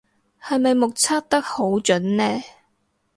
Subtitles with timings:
[0.41, 2.41] 係咪目測得好準呢